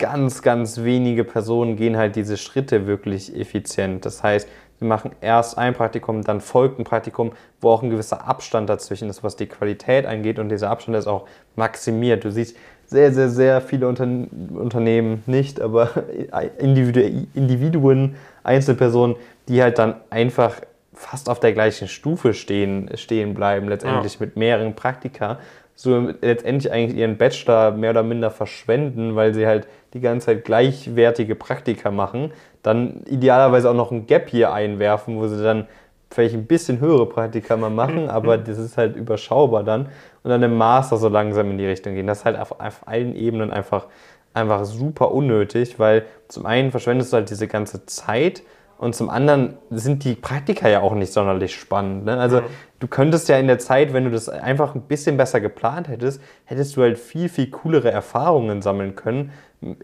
ganz, 0.00 0.42
ganz 0.42 0.82
wenige 0.82 1.22
Personen 1.22 1.76
gehen 1.76 1.96
halt 1.96 2.16
diese 2.16 2.36
Schritte 2.36 2.88
wirklich 2.88 3.36
effizient. 3.36 4.04
Das 4.04 4.24
heißt, 4.24 4.48
sie 4.80 4.84
machen 4.84 5.12
erst 5.20 5.58
ein 5.58 5.74
Praktikum, 5.74 6.22
dann 6.24 6.40
folgt 6.40 6.80
ein 6.80 6.84
Praktikum, 6.84 7.32
wo 7.60 7.70
auch 7.70 7.82
ein 7.84 7.90
gewisser 7.90 8.26
Abstand 8.26 8.68
dazwischen 8.68 9.08
ist, 9.08 9.22
was 9.22 9.36
die 9.36 9.46
Qualität 9.46 10.06
angeht. 10.06 10.40
Und 10.40 10.48
dieser 10.48 10.70
Abstand 10.70 10.96
ist 10.96 11.06
auch 11.06 11.26
maximiert. 11.54 12.24
Du 12.24 12.32
siehst 12.32 12.56
sehr, 12.86 13.12
sehr, 13.12 13.28
sehr 13.28 13.60
viele 13.60 13.86
Unterne 13.86 14.26
Unternehmen 14.52 15.22
nicht, 15.26 15.60
aber 15.60 15.90
Individu 16.58 17.00
Individuen, 17.34 18.16
Einzelpersonen, 18.42 19.14
die 19.46 19.62
halt 19.62 19.78
dann 19.78 19.96
einfach 20.08 20.60
fast 20.94 21.28
auf 21.28 21.40
der 21.40 21.52
gleichen 21.52 21.88
Stufe 21.88 22.34
stehen, 22.34 22.90
stehen 22.94 23.34
bleiben, 23.34 23.68
letztendlich 23.68 24.14
ja. 24.14 24.26
mit 24.26 24.36
mehreren 24.36 24.74
Praktika 24.74 25.38
so 25.82 26.12
letztendlich 26.20 26.70
eigentlich 26.70 26.98
ihren 26.98 27.16
Bachelor 27.16 27.70
mehr 27.70 27.92
oder 27.92 28.02
minder 28.02 28.30
verschwenden, 28.30 29.16
weil 29.16 29.32
sie 29.32 29.46
halt 29.46 29.66
die 29.94 30.00
ganze 30.00 30.26
Zeit 30.26 30.44
gleichwertige 30.44 31.34
Praktika 31.34 31.90
machen, 31.90 32.32
dann 32.62 33.02
idealerweise 33.06 33.70
auch 33.70 33.74
noch 33.74 33.90
ein 33.90 34.06
Gap 34.06 34.28
hier 34.28 34.52
einwerfen, 34.52 35.16
wo 35.16 35.26
sie 35.26 35.42
dann 35.42 35.66
vielleicht 36.10 36.34
ein 36.34 36.44
bisschen 36.44 36.80
höhere 36.80 37.06
Praktika 37.06 37.56
mal 37.56 37.70
machen, 37.70 38.10
aber 38.10 38.36
das 38.36 38.58
ist 38.58 38.76
halt 38.76 38.94
überschaubar 38.94 39.64
dann 39.64 39.86
und 40.22 40.28
dann 40.28 40.42
im 40.42 40.54
Master 40.58 40.98
so 40.98 41.08
langsam 41.08 41.50
in 41.50 41.56
die 41.56 41.66
Richtung 41.66 41.94
gehen. 41.94 42.06
Das 42.06 42.18
ist 42.18 42.24
halt 42.26 42.38
auf, 42.38 42.60
auf 42.60 42.86
allen 42.86 43.16
Ebenen 43.16 43.50
einfach, 43.50 43.86
einfach 44.34 44.66
super 44.66 45.12
unnötig, 45.12 45.78
weil 45.78 46.04
zum 46.28 46.44
einen 46.44 46.72
verschwendest 46.72 47.10
du 47.10 47.16
halt 47.16 47.30
diese 47.30 47.48
ganze 47.48 47.86
Zeit 47.86 48.42
und 48.80 48.94
zum 48.94 49.10
anderen 49.10 49.58
sind 49.68 50.04
die 50.04 50.14
Praktika 50.14 50.66
ja 50.66 50.80
auch 50.80 50.94
nicht 50.94 51.12
sonderlich 51.12 51.54
spannend. 51.54 52.06
Ne? 52.06 52.16
Also 52.16 52.40
du 52.78 52.86
könntest 52.88 53.28
ja 53.28 53.36
in 53.36 53.46
der 53.46 53.58
Zeit, 53.58 53.92
wenn 53.92 54.04
du 54.04 54.10
das 54.10 54.30
einfach 54.30 54.74
ein 54.74 54.80
bisschen 54.80 55.18
besser 55.18 55.38
geplant 55.38 55.88
hättest, 55.88 56.22
hättest 56.46 56.78
du 56.78 56.80
halt 56.80 56.98
viel, 56.98 57.28
viel 57.28 57.50
coolere 57.50 57.90
Erfahrungen 57.90 58.62
sammeln 58.62 58.96
können 58.96 59.32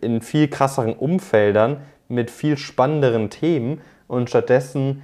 in 0.01 0.23
viel 0.23 0.49
krasseren 0.49 0.95
Umfeldern 0.95 1.83
mit 2.09 2.31
viel 2.31 2.57
spannenderen 2.57 3.29
Themen 3.29 3.83
und 4.09 4.31
stattdessen 4.31 5.03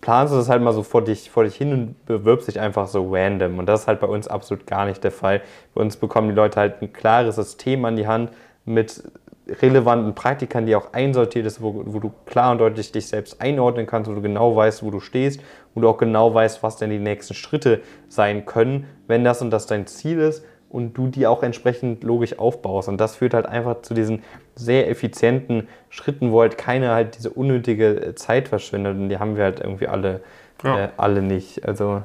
planst 0.00 0.32
du 0.32 0.38
das 0.38 0.48
halt 0.48 0.60
mal 0.60 0.72
so 0.72 0.82
vor 0.82 1.04
dich, 1.04 1.30
vor 1.30 1.44
dich 1.44 1.54
hin 1.54 1.72
und 1.72 2.04
bewirbst 2.04 2.48
dich 2.48 2.58
einfach 2.58 2.88
so 2.88 3.14
random. 3.14 3.60
Und 3.60 3.66
das 3.66 3.82
ist 3.82 3.86
halt 3.86 4.00
bei 4.00 4.08
uns 4.08 4.26
absolut 4.26 4.66
gar 4.66 4.86
nicht 4.86 5.04
der 5.04 5.12
Fall. 5.12 5.42
Bei 5.72 5.82
uns 5.82 5.96
bekommen 5.96 6.30
die 6.30 6.34
Leute 6.34 6.58
halt 6.58 6.82
ein 6.82 6.92
klares 6.92 7.36
System 7.36 7.84
an 7.84 7.94
die 7.94 8.08
Hand 8.08 8.32
mit 8.64 9.04
relevanten 9.62 10.14
Praktikern, 10.14 10.66
die 10.66 10.76
auch 10.76 10.92
einsortiert 10.92 11.46
ist, 11.46 11.62
wo, 11.62 11.82
wo 11.86 11.98
du 12.00 12.12
klar 12.26 12.52
und 12.52 12.58
deutlich 12.58 12.92
dich 12.92 13.06
selbst 13.08 13.40
einordnen 13.40 13.86
kannst, 13.86 14.10
wo 14.10 14.14
du 14.14 14.20
genau 14.20 14.54
weißt, 14.54 14.82
wo 14.82 14.90
du 14.90 15.00
stehst, 15.00 15.40
wo 15.74 15.80
du 15.80 15.88
auch 15.88 15.98
genau 15.98 16.34
weißt, 16.34 16.62
was 16.62 16.76
denn 16.76 16.90
die 16.90 16.98
nächsten 16.98 17.34
Schritte 17.34 17.80
sein 18.08 18.44
können, 18.46 18.86
wenn 19.06 19.24
das 19.24 19.40
und 19.40 19.50
das 19.50 19.66
dein 19.66 19.86
Ziel 19.86 20.18
ist 20.20 20.44
und 20.68 20.92
du 20.98 21.06
die 21.08 21.26
auch 21.26 21.42
entsprechend 21.42 22.04
logisch 22.04 22.38
aufbaust. 22.38 22.88
Und 22.90 23.00
das 23.00 23.16
führt 23.16 23.32
halt 23.32 23.46
einfach 23.46 23.80
zu 23.82 23.94
diesen 23.94 24.22
sehr 24.54 24.90
effizienten 24.90 25.66
Schritten, 25.88 26.30
wo 26.30 26.42
halt 26.42 26.58
keiner 26.58 26.92
halt 26.92 27.16
diese 27.16 27.30
unnötige 27.30 28.14
Zeit 28.16 28.48
verschwendet. 28.48 28.96
Und 28.96 29.08
die 29.08 29.18
haben 29.18 29.36
wir 29.36 29.44
halt 29.44 29.60
irgendwie 29.60 29.88
alle, 29.88 30.20
Ja. 30.62 30.78
äh, 30.84 30.88
alle 30.98 31.22
nicht. 31.22 31.66
Also 31.66 32.02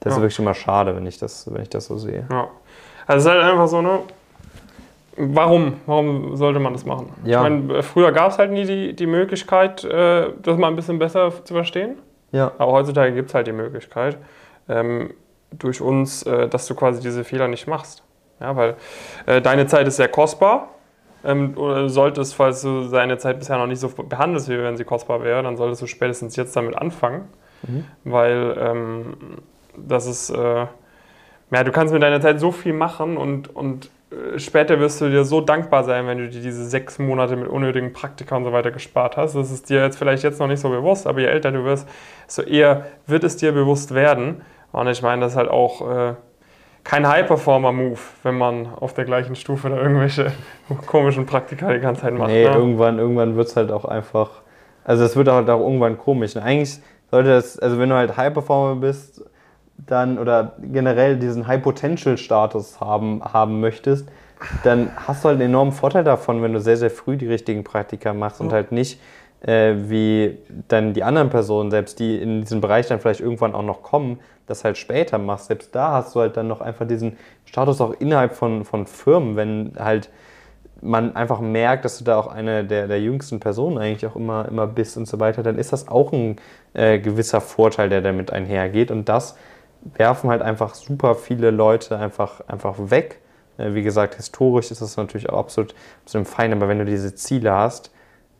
das 0.00 0.12
ist 0.14 0.16
Ja. 0.16 0.22
wirklich 0.22 0.38
immer 0.38 0.54
schade, 0.54 0.96
wenn 0.96 1.04
ich 1.06 1.18
das, 1.18 1.52
wenn 1.52 1.60
ich 1.60 1.68
das 1.68 1.84
so 1.84 1.98
sehe. 1.98 2.24
Ja. 2.30 2.48
Also 3.06 3.28
es 3.28 3.34
ist 3.34 3.42
halt 3.42 3.52
einfach 3.52 3.68
so, 3.68 3.82
ne? 3.82 3.98
Warum? 5.16 5.74
Warum 5.86 6.36
sollte 6.36 6.60
man 6.60 6.72
das 6.72 6.84
machen? 6.84 7.12
Ja. 7.24 7.38
Ich 7.38 7.50
meine, 7.50 7.82
früher 7.82 8.12
gab 8.12 8.30
es 8.30 8.38
halt 8.38 8.52
nie 8.52 8.64
die, 8.64 8.94
die 8.94 9.06
Möglichkeit, 9.06 9.84
äh, 9.84 10.28
das 10.42 10.56
mal 10.56 10.68
ein 10.68 10.76
bisschen 10.76 10.98
besser 10.98 11.32
zu 11.44 11.54
verstehen. 11.54 11.96
Ja, 12.32 12.52
Aber 12.58 12.72
heutzutage 12.72 13.12
gibt 13.12 13.28
es 13.28 13.34
halt 13.34 13.46
die 13.46 13.52
Möglichkeit, 13.52 14.18
ähm, 14.68 15.12
durch 15.50 15.80
uns, 15.80 16.22
äh, 16.22 16.48
dass 16.48 16.66
du 16.66 16.74
quasi 16.74 17.00
diese 17.00 17.24
Fehler 17.24 17.48
nicht 17.48 17.66
machst. 17.66 18.04
Ja, 18.40 18.54
weil 18.56 18.76
äh, 19.26 19.42
deine 19.42 19.66
Zeit 19.66 19.86
ist 19.88 19.96
sehr 19.96 20.08
kostbar. 20.08 20.68
Ähm, 21.24 21.58
oder 21.58 21.88
solltest, 21.88 22.34
falls 22.34 22.62
du 22.62 22.88
deine 22.88 23.18
Zeit 23.18 23.38
bisher 23.38 23.58
noch 23.58 23.66
nicht 23.66 23.80
so 23.80 23.88
behandelst, 23.88 24.48
wie 24.48 24.58
wenn 24.58 24.76
sie 24.76 24.84
kostbar 24.84 25.22
wäre, 25.22 25.42
dann 25.42 25.56
solltest 25.56 25.82
du 25.82 25.86
spätestens 25.86 26.36
jetzt 26.36 26.56
damit 26.56 26.76
anfangen. 26.76 27.28
Weil 28.04 28.56
ähm, 28.58 29.14
das 29.76 30.06
ist, 30.06 30.30
äh, 30.30 30.66
ja, 31.50 31.64
du 31.64 31.72
kannst 31.72 31.92
mit 31.92 32.02
deiner 32.02 32.20
Zeit 32.20 32.40
so 32.40 32.52
viel 32.52 32.72
machen 32.72 33.18
und, 33.18 33.54
und 33.54 33.90
später 34.36 34.80
wirst 34.80 35.00
du 35.00 35.08
dir 35.08 35.24
so 35.24 35.40
dankbar 35.40 35.84
sein, 35.84 36.06
wenn 36.06 36.18
du 36.18 36.28
dir 36.28 36.40
diese 36.40 36.64
sechs 36.64 36.98
Monate 36.98 37.36
mit 37.36 37.48
unnötigen 37.48 37.92
Praktika 37.92 38.36
und 38.36 38.44
so 38.44 38.52
weiter 38.52 38.70
gespart 38.70 39.16
hast. 39.16 39.36
Das 39.36 39.50
ist 39.50 39.70
dir 39.70 39.82
jetzt 39.82 39.98
vielleicht 39.98 40.24
jetzt 40.24 40.40
noch 40.40 40.48
nicht 40.48 40.60
so 40.60 40.68
bewusst, 40.68 41.06
aber 41.06 41.20
je 41.20 41.26
älter 41.26 41.52
du 41.52 41.64
wirst, 41.64 41.88
desto 42.26 42.42
eher 42.42 42.86
wird 43.06 43.22
es 43.22 43.36
dir 43.36 43.52
bewusst 43.52 43.94
werden. 43.94 44.42
Und 44.72 44.88
ich 44.88 45.02
meine, 45.02 45.22
das 45.22 45.32
ist 45.32 45.38
halt 45.38 45.48
auch 45.48 45.88
äh, 45.88 46.14
kein 46.82 47.06
High-Performer-Move, 47.06 47.98
wenn 48.22 48.36
man 48.36 48.68
auf 48.74 48.94
der 48.94 49.04
gleichen 49.04 49.36
Stufe 49.36 49.68
da 49.68 49.76
irgendwelche 49.76 50.32
komischen 50.86 51.26
Praktika 51.26 51.72
die 51.72 51.80
ganze 51.80 52.02
Zeit 52.02 52.14
macht. 52.14 52.30
nee, 52.30 52.44
ne? 52.44 52.54
irgendwann, 52.54 52.98
irgendwann 52.98 53.36
wird 53.36 53.48
es 53.48 53.56
halt 53.56 53.70
auch 53.70 53.84
einfach. 53.84 54.42
Also 54.82 55.04
es 55.04 55.14
wird 55.14 55.28
halt 55.28 55.48
auch 55.50 55.60
irgendwann 55.60 55.98
komisch. 55.98 56.34
Und 56.34 56.42
eigentlich 56.42 56.80
sollte 57.12 57.28
das, 57.28 57.58
also 57.60 57.78
wenn 57.78 57.90
du 57.90 57.94
halt 57.94 58.16
High 58.16 58.32
Performer 58.32 58.80
bist, 58.80 59.22
dann 59.86 60.18
oder 60.18 60.54
generell 60.60 61.16
diesen 61.16 61.46
High 61.46 61.62
Potential 61.62 62.16
Status 62.16 62.80
haben, 62.80 63.22
haben 63.24 63.60
möchtest, 63.60 64.08
dann 64.64 64.90
hast 64.96 65.24
du 65.24 65.28
halt 65.28 65.40
einen 65.40 65.50
enormen 65.50 65.72
Vorteil 65.72 66.04
davon, 66.04 66.42
wenn 66.42 66.52
du 66.52 66.60
sehr, 66.60 66.76
sehr 66.76 66.90
früh 66.90 67.16
die 67.16 67.26
richtigen 67.26 67.64
Praktika 67.64 68.14
machst 68.14 68.40
und 68.40 68.48
Ja. 68.48 68.52
halt 68.54 68.72
nicht 68.72 69.00
äh, 69.42 69.74
wie 69.88 70.38
dann 70.68 70.92
die 70.92 71.02
anderen 71.02 71.30
Personen, 71.30 71.70
selbst 71.70 71.98
die 71.98 72.20
in 72.20 72.42
diesen 72.42 72.60
Bereich 72.60 72.88
dann 72.88 73.00
vielleicht 73.00 73.20
irgendwann 73.20 73.54
auch 73.54 73.62
noch 73.62 73.82
kommen, 73.82 74.20
das 74.46 74.64
halt 74.64 74.76
später 74.76 75.18
machst. 75.18 75.46
Selbst 75.46 75.74
da 75.74 75.92
hast 75.92 76.14
du 76.14 76.20
halt 76.20 76.36
dann 76.36 76.48
noch 76.48 76.60
einfach 76.60 76.86
diesen 76.86 77.16
Status 77.44 77.80
auch 77.80 77.94
innerhalb 78.00 78.34
von, 78.34 78.64
von 78.64 78.86
Firmen, 78.86 79.36
wenn 79.36 79.72
halt 79.78 80.10
man 80.82 81.14
einfach 81.14 81.40
merkt, 81.40 81.84
dass 81.84 81.98
du 81.98 82.04
da 82.04 82.18
auch 82.18 82.26
eine 82.26 82.64
der, 82.64 82.88
der 82.88 83.00
jüngsten 83.02 83.38
Personen 83.38 83.76
eigentlich 83.76 84.06
auch 84.06 84.16
immer, 84.16 84.48
immer 84.48 84.66
bist 84.66 84.96
und 84.96 85.06
so 85.06 85.20
weiter, 85.20 85.42
dann 85.42 85.58
ist 85.58 85.74
das 85.74 85.88
auch 85.88 86.10
ein 86.12 86.36
äh, 86.72 86.98
gewisser 86.98 87.42
Vorteil, 87.42 87.90
der 87.90 88.00
damit 88.00 88.32
einhergeht. 88.32 88.90
Und 88.90 89.08
das 89.08 89.36
werfen 89.82 90.30
halt 90.30 90.42
einfach 90.42 90.74
super 90.74 91.14
viele 91.14 91.50
Leute 91.50 91.98
einfach, 91.98 92.40
einfach 92.48 92.76
weg. 92.78 93.20
Äh, 93.58 93.74
wie 93.74 93.82
gesagt, 93.82 94.14
historisch 94.14 94.70
ist 94.70 94.82
das 94.82 94.96
natürlich 94.96 95.30
auch 95.30 95.38
absolut, 95.38 95.74
absolut 96.04 96.28
fein, 96.28 96.52
aber 96.52 96.68
wenn 96.68 96.78
du 96.78 96.84
diese 96.84 97.14
Ziele 97.14 97.52
hast, 97.52 97.90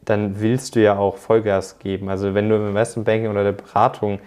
dann 0.05 0.41
willst 0.41 0.77
du 0.77 0.81
ja 0.81 0.97
auch 0.97 1.17
Vollgas 1.17 1.79
geben. 1.79 2.09
Also 2.09 2.35
wenn 2.35 2.49
du 2.49 2.57
im 2.57 2.69
Investmentbanking 2.69 3.31
oder 3.31 3.45
der 3.45 3.53
Beratung 3.53 4.21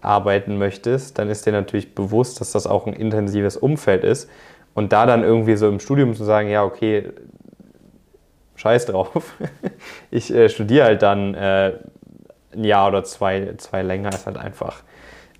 arbeiten 0.00 0.58
möchtest, 0.58 1.18
dann 1.18 1.28
ist 1.28 1.46
dir 1.46 1.52
natürlich 1.52 1.94
bewusst, 1.94 2.40
dass 2.40 2.52
das 2.52 2.66
auch 2.66 2.86
ein 2.86 2.94
intensives 2.94 3.56
Umfeld 3.56 4.04
ist. 4.04 4.28
Und 4.74 4.92
da 4.92 5.06
dann 5.06 5.22
irgendwie 5.22 5.56
so 5.56 5.68
im 5.68 5.80
Studium 5.80 6.14
zu 6.14 6.24
sagen, 6.24 6.48
ja, 6.48 6.64
okay, 6.64 7.10
scheiß 8.56 8.86
drauf. 8.86 9.34
Ich 10.12 10.34
äh, 10.34 10.48
studiere 10.48 10.86
halt 10.86 11.02
dann 11.02 11.34
äh, 11.34 11.74
ein 12.52 12.64
Jahr 12.64 12.88
oder 12.88 13.04
zwei, 13.04 13.54
zwei 13.58 13.82
länger, 13.82 14.10
ist 14.10 14.26
halt 14.26 14.36
einfach, 14.36 14.82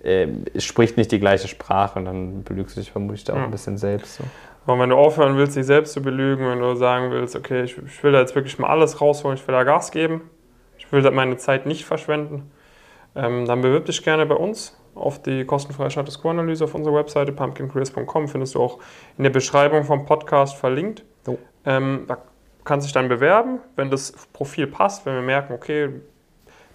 äh, 0.03 0.27
es 0.53 0.63
spricht 0.63 0.97
nicht 0.97 1.11
die 1.11 1.19
gleiche 1.19 1.47
Sprache 1.47 1.99
und 1.99 2.05
dann 2.05 2.43
belügst 2.43 2.75
du 2.75 2.81
dich 2.81 2.91
vermutlich 2.91 3.23
da 3.23 3.33
auch 3.33 3.37
Ja. 3.37 3.43
ein 3.45 3.51
bisschen 3.51 3.77
selbst. 3.77 4.15
So. 4.15 4.23
Und 4.67 4.79
wenn 4.79 4.89
du 4.89 4.95
aufhören 4.95 5.37
willst, 5.37 5.55
dich 5.55 5.65
selbst 5.65 5.93
zu 5.93 6.01
belügen, 6.01 6.47
wenn 6.47 6.59
du 6.59 6.75
sagen 6.75 7.11
willst, 7.11 7.35
okay, 7.35 7.63
ich, 7.63 7.77
ich 7.77 8.03
will 8.03 8.11
da 8.11 8.19
jetzt 8.19 8.35
wirklich 8.35 8.59
mal 8.59 8.67
alles 8.69 9.01
rausholen, 9.01 9.37
ich 9.37 9.47
will 9.47 9.53
da 9.53 9.63
Gas 9.63 9.91
geben, 9.91 10.29
ich 10.77 10.91
will 10.91 11.01
da 11.01 11.11
meine 11.11 11.37
Zeit 11.37 11.65
nicht 11.65 11.85
verschwenden, 11.85 12.51
ähm, 13.15 13.45
dann 13.45 13.61
bewirb 13.61 13.85
dich 13.85 14.03
gerne 14.03 14.25
bei 14.25 14.35
uns 14.35 14.77
auf 14.93 15.21
die 15.21 15.45
kostenfreie 15.45 15.89
Status 15.89 16.21
Quo-Analyse 16.21 16.65
auf 16.65 16.75
unserer 16.75 16.95
Webseite 16.95 17.31
pumpkincareers.com. 17.31 18.27
Findest 18.27 18.55
du 18.55 18.61
auch 18.61 18.79
in 19.17 19.23
der 19.23 19.31
Beschreibung 19.31 19.83
vom 19.83 20.05
Podcast 20.05 20.55
verlinkt. 20.57 21.03
Jo. 21.25 21.37
Ähm, 21.65 22.03
da 22.07 22.17
kannst 22.65 22.85
du 22.85 22.87
dich 22.87 22.93
dann 22.93 23.07
bewerben, 23.07 23.59
wenn 23.75 23.89
das 23.89 24.11
Profil 24.33 24.67
passt, 24.67 25.05
wenn 25.05 25.15
wir 25.15 25.21
merken, 25.21 25.53
okay, 25.53 25.89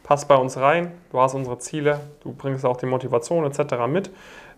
passt 0.06 0.28
bei 0.28 0.36
uns 0.36 0.56
rein, 0.56 0.92
du 1.10 1.20
hast 1.20 1.34
unsere 1.34 1.58
Ziele, 1.58 1.98
du 2.22 2.32
bringst 2.32 2.64
auch 2.64 2.76
die 2.76 2.86
Motivation 2.86 3.44
etc. 3.44 3.74
mit, 3.88 4.08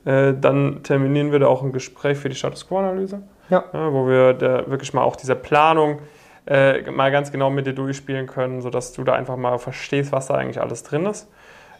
äh, 0.04 0.34
dann 0.38 0.82
terminieren 0.82 1.32
wir 1.32 1.38
da 1.38 1.46
auch 1.46 1.62
ein 1.62 1.72
Gespräch 1.72 2.18
für 2.18 2.28
die 2.28 2.34
Status 2.34 2.68
Quo-Analyse, 2.68 3.22
Ja. 3.48 3.64
ja, 3.72 3.92
wo 3.92 4.06
wir 4.06 4.34
da 4.34 4.68
wirklich 4.68 4.92
mal 4.92 5.02
auch 5.04 5.16
diese 5.16 5.34
Planung 5.34 6.00
äh, 6.46 6.82
mal 6.90 7.10
ganz 7.10 7.32
genau 7.32 7.48
mit 7.48 7.66
dir 7.66 7.72
durchspielen 7.72 8.26
können, 8.26 8.60
sodass 8.60 8.92
du 8.92 9.04
da 9.04 9.14
einfach 9.14 9.36
mal 9.36 9.58
verstehst, 9.58 10.12
was 10.12 10.26
da 10.26 10.34
eigentlich 10.34 10.60
alles 10.60 10.82
drin 10.82 11.06
ist. 11.06 11.30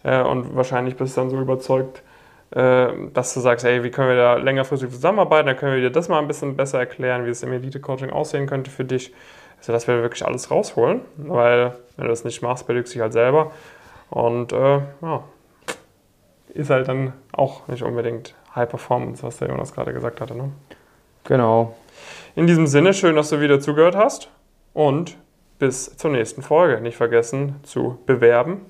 Äh, 0.02 0.22
und 0.22 0.56
wahrscheinlich 0.56 0.96
bist 0.96 1.16
du 1.16 1.20
dann 1.20 1.30
so 1.30 1.38
überzeugt, 1.38 2.02
dass 2.50 3.34
du 3.34 3.40
sagst, 3.40 3.66
ey, 3.66 3.84
wie 3.84 3.90
können 3.90 4.08
wir 4.08 4.16
da 4.16 4.36
längerfristig 4.36 4.88
zusammenarbeiten, 4.88 5.48
dann 5.48 5.56
können 5.58 5.74
wir 5.74 5.82
dir 5.82 5.90
das 5.90 6.08
mal 6.08 6.18
ein 6.18 6.26
bisschen 6.26 6.56
besser 6.56 6.78
erklären, 6.78 7.26
wie 7.26 7.28
es 7.28 7.42
im 7.42 7.52
Elite-Coaching 7.52 8.08
aussehen 8.08 8.46
könnte 8.46 8.70
für 8.70 8.86
dich, 8.86 9.12
sodass 9.60 9.86
wir 9.86 10.02
wirklich 10.02 10.24
alles 10.24 10.50
rausholen, 10.50 11.00
weil 11.16 11.72
wenn 11.96 12.04
du 12.04 12.10
das 12.10 12.24
nicht 12.24 12.42
machst, 12.42 12.66
belügst 12.66 12.92
du 12.92 12.94
dich 12.94 13.02
halt 13.02 13.12
selber 13.12 13.52
und 14.10 14.52
äh, 14.52 14.80
ja, 15.02 15.24
ist 16.54 16.70
halt 16.70 16.88
dann 16.88 17.12
auch 17.32 17.68
nicht 17.68 17.82
unbedingt 17.82 18.34
High 18.54 18.68
Performance, 18.68 19.22
was 19.22 19.38
der 19.38 19.48
Jonas 19.48 19.72
gerade 19.72 19.92
gesagt 19.92 20.20
hatte. 20.20 20.34
Ne? 20.34 20.50
Genau. 21.24 21.76
In 22.34 22.46
diesem 22.46 22.66
Sinne, 22.66 22.94
schön, 22.94 23.16
dass 23.16 23.30
du 23.30 23.40
wieder 23.40 23.60
zugehört 23.60 23.96
hast 23.96 24.30
und 24.72 25.16
bis 25.58 25.96
zur 25.96 26.10
nächsten 26.10 26.42
Folge. 26.42 26.80
Nicht 26.80 26.96
vergessen 26.96 27.56
zu 27.62 27.98
bewerben 28.06 28.62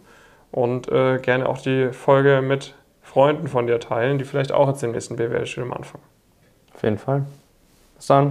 und 0.51 0.91
äh, 0.91 1.19
gerne 1.19 1.49
auch 1.49 1.59
die 1.59 1.93
Folge 1.93 2.43
mit 2.43 2.75
Freunden 3.03 3.49
von 3.49 3.67
dir 3.67 3.81
teilen, 3.81 4.19
die 4.19 4.25
vielleicht 4.25 4.53
auch 4.53 4.69
jetzt 4.69 4.83
den 4.83 4.93
nächsten 4.93 5.17
BWL-Studium 5.17 5.73
anfangen. 5.73 6.05
Auf 6.75 6.83
jeden 6.83 6.99
Fall. 6.99 7.25
Bis 7.97 8.07
dann. 8.07 8.27